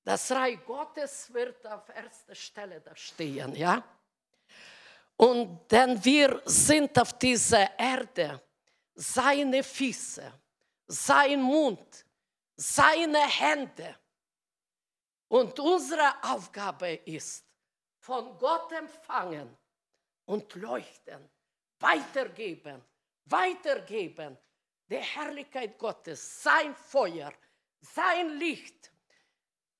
[0.03, 3.83] das Reich Gottes wird auf erster Stelle da stehen, ja?
[5.15, 8.41] Und denn wir sind auf dieser Erde
[8.95, 10.31] seine Füße,
[10.87, 12.05] sein Mund,
[12.55, 13.95] seine Hände.
[15.27, 17.45] Und unsere Aufgabe ist,
[17.99, 19.55] von Gott empfangen
[20.25, 21.29] und leuchten,
[21.79, 22.83] weitergeben,
[23.25, 24.37] weitergeben,
[24.89, 27.31] die Herrlichkeit Gottes, sein Feuer,
[27.79, 28.90] sein Licht,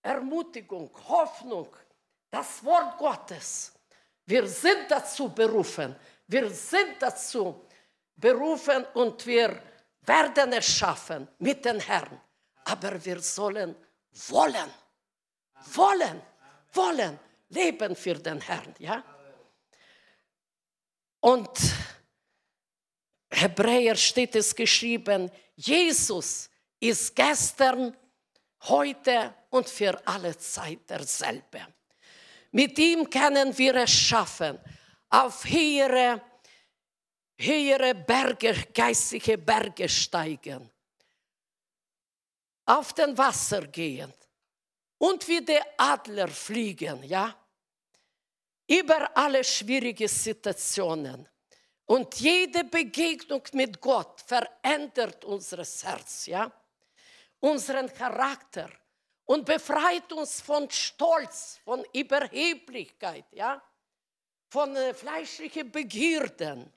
[0.01, 1.67] Ermutigung, Hoffnung,
[2.29, 3.73] das Wort Gottes.
[4.25, 5.95] Wir sind dazu berufen.
[6.27, 7.65] Wir sind dazu
[8.15, 9.61] berufen und wir
[10.01, 12.19] werden es schaffen mit dem Herrn.
[12.65, 13.75] Aber wir sollen
[14.29, 14.71] wollen,
[15.73, 16.21] wollen,
[16.73, 18.73] wollen leben für den Herrn.
[18.79, 19.03] Ja?
[21.19, 21.49] Und
[23.29, 27.95] Hebräer steht es geschrieben, Jesus ist gestern,
[28.61, 31.67] heute und für alle Zeit derselbe.
[32.51, 34.59] Mit ihm können wir es schaffen,
[35.09, 36.21] auf höhere,
[37.37, 40.69] höhere Berge, geistige Berge steigen,
[42.65, 44.13] auf den Wasser gehen
[44.97, 47.35] und wie der Adler fliegen, ja?
[48.67, 51.27] Über alle schwierigen Situationen.
[51.85, 56.51] Und jede Begegnung mit Gott verändert unser Herz, ja?
[57.41, 58.69] Unseren Charakter
[59.25, 63.61] und befreit uns von Stolz, von Überheblichkeit, ja?
[64.47, 66.71] von äh, fleischlichen Begierden.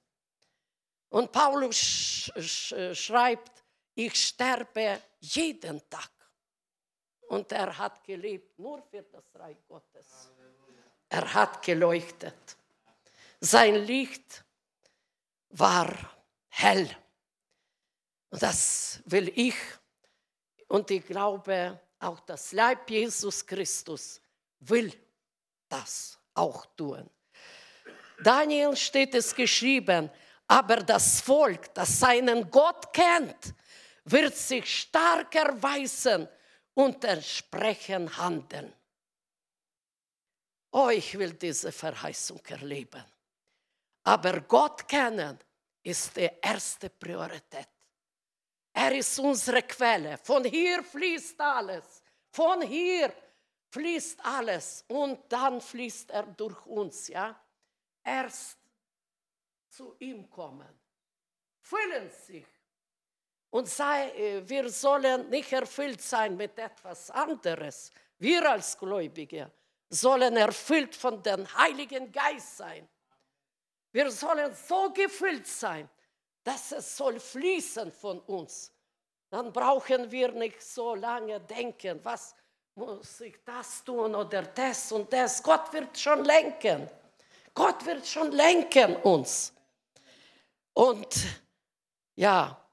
[1.11, 6.11] Und Paulus sch schreibt, ich sterbe jeden Tag.
[7.29, 10.31] Und er hat gelebt nur für das Reich Gottes.
[11.09, 12.57] Er hat geleuchtet.
[13.41, 14.45] Sein Licht
[15.51, 15.89] war
[16.49, 16.91] hell.
[18.31, 19.55] Und das will ich
[20.69, 24.21] und ich glaube, auch das Leib Jesus Christus
[24.61, 24.93] will
[25.69, 27.09] das auch tun.
[28.23, 30.11] Daniel steht es geschrieben,
[30.47, 33.55] aber das Volk, das seinen Gott kennt,
[34.05, 36.29] wird sich stark erweisen
[36.75, 38.73] und entsprechend handeln.
[40.71, 43.05] Oh, ich will diese Verheißung erleben.
[44.03, 45.39] Aber Gott kennen
[45.83, 47.69] ist die erste Priorität.
[48.77, 50.19] Er ist unsere Quelle.
[50.19, 52.03] Von hier fließt alles.
[52.29, 53.15] Von hier
[53.71, 54.85] fließt alles.
[54.89, 57.07] Und dann fließt er durch uns.
[57.07, 57.41] Ja?
[58.03, 58.59] Erst
[59.69, 60.69] zu ihm kommen.
[61.61, 62.47] Füllen sich.
[63.51, 67.93] Und sei, äh, wir sollen nicht erfüllt sein mit etwas anderes.
[68.19, 69.53] Wir als Gläubige
[69.89, 72.89] sollen erfüllt von dem Heiligen Geist sein.
[73.93, 75.89] Wir sollen so gefüllt sein,
[76.45, 78.71] dass es soll fließen von uns.
[79.31, 82.35] Dann brauchen wir nicht so lange denken, was
[82.77, 85.43] muss ich das tun oder das und das.
[85.43, 86.89] Gott wird schon lenken.
[87.55, 89.53] Gott wird schon lenken uns.
[90.73, 91.15] Und
[92.17, 92.65] ja,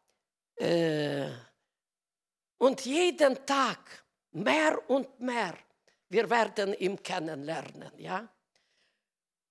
[0.56, 1.30] äh,
[2.58, 5.56] und jeden Tag mehr und mehr,
[6.10, 8.28] wir werden ihn kennenlernen, ja.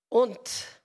[0.09, 0.80] Und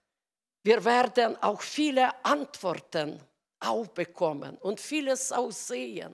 [0.66, 3.22] wir werden auch viele Antworten
[3.60, 6.12] aufbekommen und vieles aussehen.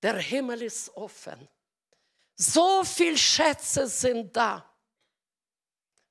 [0.00, 1.48] Der Himmel ist offen.
[2.36, 4.64] So viele Schätze sind da.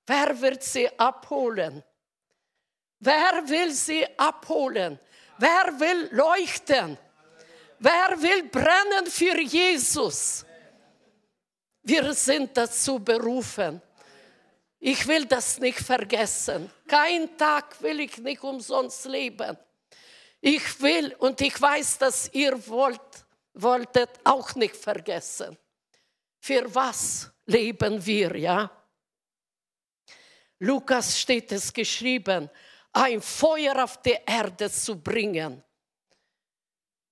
[0.05, 1.81] Wer wird sie abholen?
[2.99, 4.99] Wer will sie abholen?
[5.37, 6.97] Wer will leuchten?
[7.79, 10.45] Wer will brennen für Jesus?
[11.83, 13.81] Wir sind dazu berufen.
[14.79, 16.69] Ich will das nicht vergessen.
[16.87, 19.57] Kein Tag will ich nicht umsonst leben.
[20.41, 25.57] Ich will und ich weiß, dass ihr wollt, wolltet auch nicht vergessen.
[26.39, 28.69] Für was leben wir, ja?
[30.59, 32.49] Lukas steht es geschrieben,
[32.93, 35.63] ein Feuer auf die Erde zu bringen.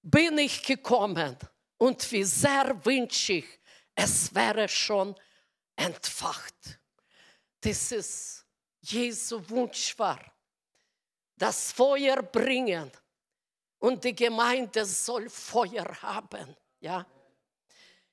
[0.02, 1.38] Bin ich gekommen
[1.78, 3.60] und wie sehr wünsche ich,
[3.96, 5.16] es wäre schon
[5.76, 6.80] entfacht.
[7.64, 8.46] Das ist
[8.82, 10.20] Jesu Wunsch war.
[11.38, 12.92] Das Feuer bringen
[13.80, 16.56] und die Gemeinde soll Feuer haben.
[16.82, 17.06] Ja?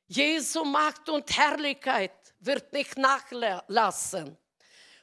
[0.06, 4.38] Jesu Macht und Herrlichkeit wird nicht nachlassen.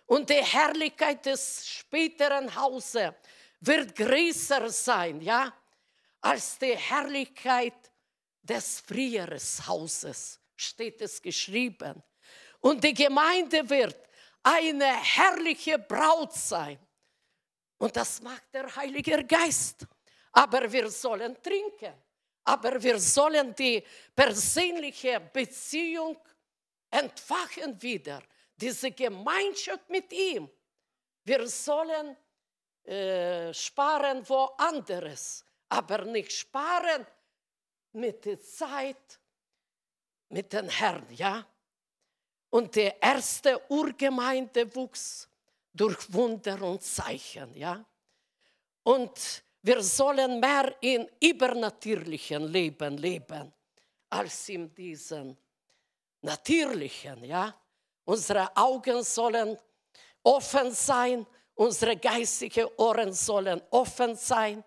[0.05, 3.11] Und die Herrlichkeit des späteren Hauses
[3.59, 5.53] wird größer sein, ja,
[6.21, 7.91] als die Herrlichkeit
[8.41, 12.01] des früheren Hauses, steht es geschrieben.
[12.61, 14.06] Und die Gemeinde wird
[14.53, 16.79] eine herrliche Braut sein.
[17.77, 19.87] Und das macht der Heilige Geist
[20.37, 21.93] aber wir sollen trinken.
[22.43, 23.83] Aber wir sollen die
[24.15, 26.17] persönliche Beziehung
[26.91, 28.21] entfachen wieder,
[28.55, 30.49] diese Gemeinschaft mit ihm.
[31.23, 32.15] Wir sollen
[32.83, 37.05] äh, sparen woanders, aber nicht sparen
[37.93, 39.19] mit der Zeit,
[40.29, 41.45] mit dem Herrn, ja.
[42.49, 45.27] Und die erste Urgemeinde wuchs
[45.73, 47.83] durch Wunder und Zeichen, ja.
[48.83, 53.53] Und wir sollen mehr in übernatürlichen Leben leben
[54.09, 55.35] als in diesem
[56.21, 57.53] natürlichen, ja.
[58.05, 59.57] Unsere Augen sollen
[60.23, 64.63] offen sein, unsere geistigen Ohren sollen offen sein.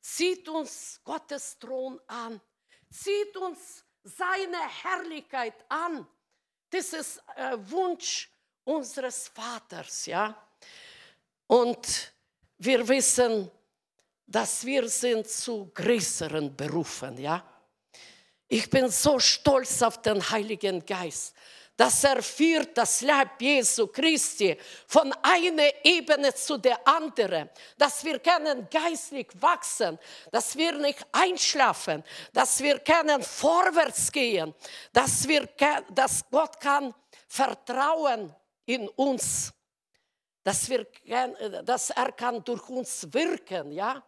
[0.00, 2.38] Sieht uns Gottes Thron an,
[2.90, 6.06] sieht uns seine Herrlichkeit an.
[6.74, 8.28] Das ist äh, Wunsch
[8.64, 10.36] unseres Vaters, ja.
[11.46, 12.12] Und
[12.58, 13.48] wir wissen,
[14.26, 17.44] dass wir sind zu größeren Berufen, ja.
[18.48, 21.36] Ich bin so stolz auf den Heiligen Geist,
[21.76, 24.56] dass er führt das Leib Jesu Christi
[24.86, 29.98] von einer Ebene zu der anderen, dass wir können geistlich wachsen,
[30.30, 34.54] dass wir nicht einschlafen, dass wir können vorwärts gehen,
[34.92, 35.48] dass, wir,
[35.90, 36.94] dass Gott kann
[37.26, 38.34] vertrauen
[38.66, 39.52] in uns,
[40.44, 40.86] dass, wir,
[41.64, 44.02] dass er kann durch uns wirken, ja.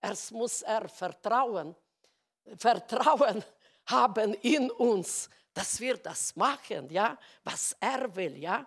[0.00, 1.74] Erst muss er vertrauen,
[2.56, 3.44] Vertrauen
[3.86, 5.28] haben in uns,
[5.58, 8.64] dass wir das machen, ja, was er will, ja.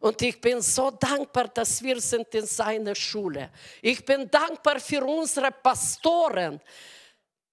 [0.00, 3.52] Und ich bin so dankbar, dass wir sind in seiner Schule.
[3.80, 6.60] Ich bin dankbar für unsere Pastoren,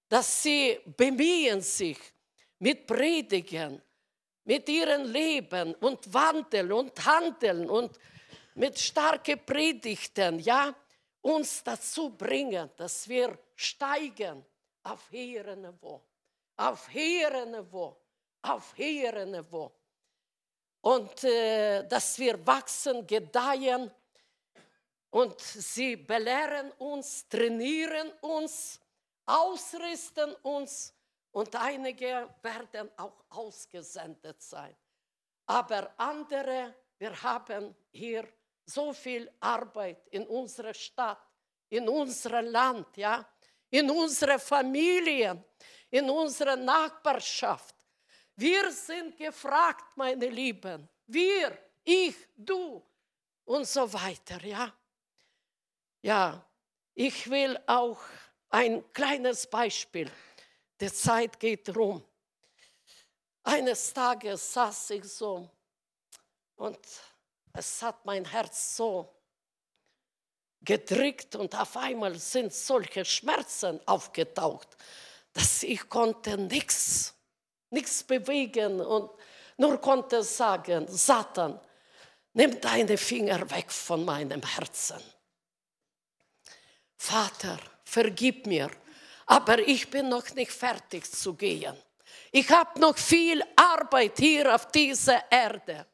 [0.08, 1.96] dass sie bemühen sich
[2.58, 3.80] mit Predigen,
[4.42, 7.96] mit ihrem Leben und Wandeln und Handeln und
[8.56, 10.74] mit starken Predigten, ja,
[11.20, 14.44] uns dazu bringen, dass wir steigen
[14.82, 16.02] auf höhere Niveau,
[16.56, 18.01] auf höhere Niveau,
[18.42, 19.72] auf höhere Niveau.
[20.80, 23.90] Und äh, dass wir wachsen, gedeihen
[25.10, 28.80] und sie belehren uns, trainieren uns,
[29.26, 30.92] ausrüsten uns
[31.30, 34.76] und einige werden auch ausgesendet sein.
[35.46, 38.26] Aber andere, wir haben hier
[38.64, 41.22] so viel Arbeit in unserer Stadt,
[41.68, 43.26] in unserem Land, ja,
[43.70, 45.44] in unserer Familie,
[45.90, 47.74] in unserer Nachbarschaft.
[48.36, 50.88] Wir sind gefragt, meine Lieben.
[51.06, 52.82] Wir, ich, du
[53.44, 54.72] und so weiter, ja.
[56.00, 56.44] Ja,
[56.94, 58.00] ich will auch
[58.48, 60.10] ein kleines Beispiel.
[60.80, 62.04] Die Zeit geht rum.
[63.44, 65.48] Eines Tages saß ich so
[66.56, 66.78] und
[67.52, 69.12] es hat mein Herz so
[70.60, 74.76] gedrückt und auf einmal sind solche Schmerzen aufgetaucht,
[75.32, 77.14] dass ich konnte nichts,
[77.72, 79.10] nichts bewegen und
[79.56, 81.60] nur konnte sagen, Satan,
[82.32, 85.00] nimm deine Finger weg von meinem Herzen.
[86.96, 88.70] Vater, vergib mir,
[89.26, 91.76] aber ich bin noch nicht fertig zu gehen.
[92.30, 95.86] Ich habe noch viel Arbeit hier auf dieser Erde.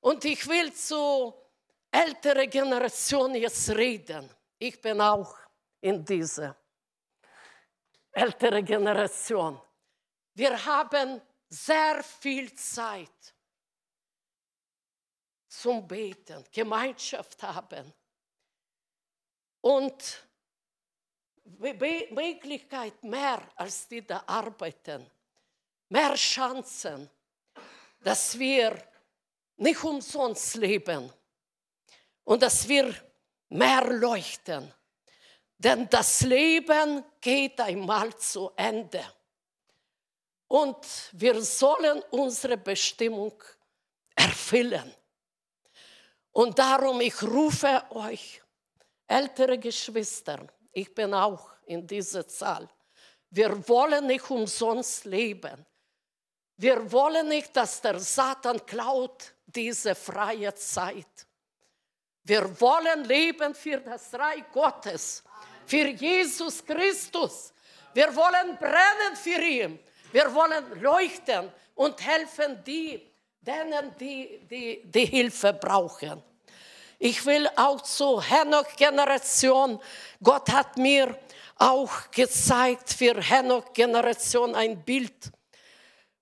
[0.00, 1.34] Und ich will zu
[1.90, 4.28] älterer Generation jetzt reden.
[4.58, 5.34] Ich bin auch
[5.80, 6.56] in dieser
[8.12, 9.60] älteren Generation.
[10.38, 13.34] Wir haben sehr viel Zeit
[15.48, 17.92] zum Beten, Gemeinschaft haben
[19.60, 20.28] und
[21.42, 25.10] Möglichkeit mehr als die da arbeiten,
[25.88, 27.10] mehr Chancen,
[27.98, 28.80] dass wir
[29.56, 31.12] nicht umsonst leben
[32.22, 32.94] und dass wir
[33.48, 34.72] mehr leuchten.
[35.56, 39.17] Denn das Leben geht einmal zu Ende.
[40.48, 43.34] Und wir sollen unsere Bestimmung
[44.14, 44.94] erfüllen.
[46.32, 48.42] Und darum, ich rufe euch,
[49.06, 52.68] ältere Geschwister, ich bin auch in dieser Zahl,
[53.30, 55.66] wir wollen nicht umsonst leben.
[56.56, 61.26] Wir wollen nicht, dass der Satan klaut diese freie Zeit.
[62.24, 65.22] Wir wollen leben für das Reich Gottes,
[65.66, 67.52] für Jesus Christus.
[67.94, 69.78] Wir wollen brennen für ihn.
[70.12, 76.22] Wir wollen leuchten und helfen die, denen, die, die die Hilfe brauchen.
[76.98, 79.80] Ich will auch zur Henoch-Generation,
[80.22, 81.16] Gott hat mir
[81.56, 85.30] auch gezeigt für Henoch-Generation ein Bild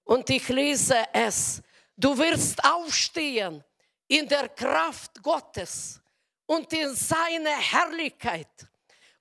[0.05, 1.62] und ich lese es.
[1.97, 3.64] Du wirst aufstehen
[4.09, 6.01] in der Kraft Gottes
[6.45, 8.66] und in seiner Herrlichkeit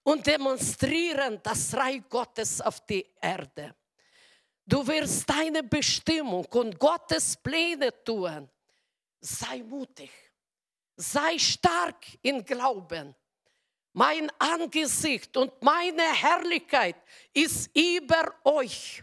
[0.03, 3.75] und demonstrieren das Reich Gottes auf die Erde.
[4.65, 8.49] Du wirst deine Bestimmung und Gottes Pläne tun.
[9.19, 10.11] Sei mutig.
[10.95, 13.15] sei stark in Glauben.
[13.93, 16.95] Mein Angesicht und meine Herrlichkeit
[17.33, 19.01] ist über euch.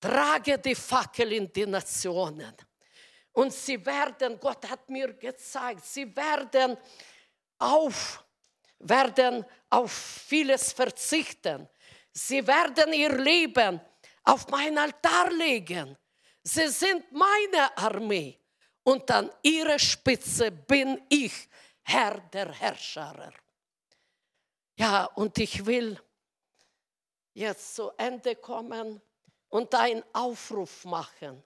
[0.00, 2.54] Trage die Fackel in die Nationen.
[3.32, 6.78] Und sie werden, Gott hat mir gezeigt, sie werden
[7.58, 8.24] auf,
[8.78, 11.68] werden auf vieles verzichten.
[12.12, 13.80] Sie werden ihr Leben
[14.24, 15.96] auf mein Altar legen.
[16.42, 18.38] Sie sind meine Armee
[18.82, 21.48] und an ihrer Spitze bin ich,
[21.82, 23.32] Herr der Herrscher.
[24.76, 26.00] Ja, und ich will
[27.34, 29.00] jetzt zu Ende kommen
[29.48, 31.42] und einen Aufruf machen.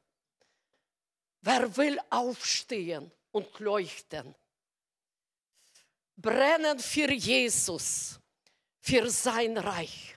[1.40, 4.34] Wer will aufstehen und leuchten?
[6.16, 8.20] Brennen für Jesus,
[8.80, 10.16] für sein Reich.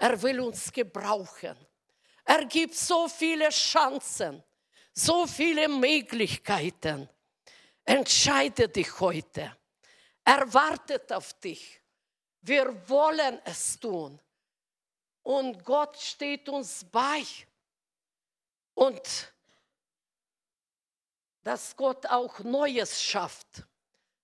[0.00, 1.54] Er will uns gebrauchen.
[2.24, 4.42] Er gibt so viele Chancen,
[4.94, 7.06] so viele Möglichkeiten.
[7.84, 9.54] Entscheide dich heute.
[10.24, 11.82] Er wartet auf dich.
[12.40, 14.18] Wir wollen es tun.
[15.22, 17.22] Und Gott steht uns bei.
[18.72, 19.34] Und
[21.42, 23.66] dass Gott auch Neues schafft.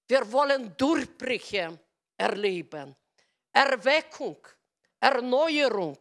[0.08, 1.78] Wir wollen Durchbrüche
[2.16, 2.96] erleben,
[3.52, 4.38] Erweckung,
[5.00, 5.98] Erneuerung.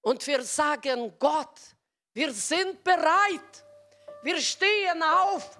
[0.00, 1.58] Und wir sagen, Gott,
[2.12, 3.64] wir sind bereit,
[4.22, 5.58] wir stehen auf,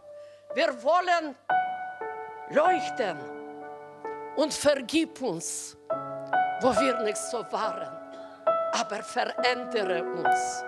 [0.55, 1.35] wir wollen
[2.51, 3.19] leuchten
[4.37, 5.77] und vergib uns,
[6.61, 7.97] wo wir nicht so waren,
[8.73, 10.65] aber verändere uns.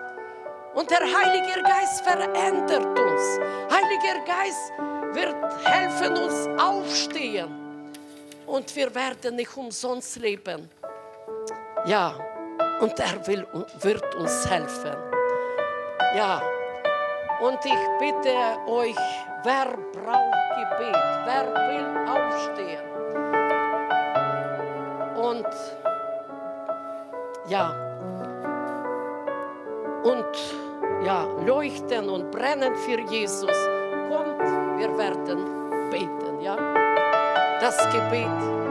[0.73, 3.39] Und der Heilige Geist verändert uns.
[3.71, 4.71] Heiliger Geist
[5.15, 7.91] wird helfen uns aufstehen.
[8.45, 10.69] Und wir werden nicht umsonst leben.
[11.87, 12.13] Ja,
[12.81, 13.47] und er will,
[13.79, 14.97] wird uns helfen.
[16.17, 16.41] Ja,
[17.39, 18.35] und ich bitte
[18.67, 18.97] euch,
[19.43, 20.95] wer braucht Gebet?
[21.23, 22.83] Wer will aufstehen?
[25.15, 25.47] Und
[27.47, 27.71] ja,
[30.03, 33.69] und ja, leuchten und brennen für Jesus,
[34.09, 34.41] kommt,
[34.77, 36.57] wir werden beten, ja.
[37.61, 38.66] Das Gebet